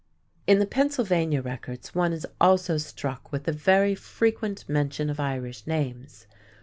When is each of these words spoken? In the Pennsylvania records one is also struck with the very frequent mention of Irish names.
In 0.47 0.57
the 0.57 0.65
Pennsylvania 0.65 1.43
records 1.43 1.93
one 1.93 2.11
is 2.11 2.25
also 2.41 2.79
struck 2.79 3.31
with 3.31 3.43
the 3.43 3.51
very 3.53 3.93
frequent 3.93 4.67
mention 4.67 5.11
of 5.11 5.19
Irish 5.19 5.67
names. 5.67 6.25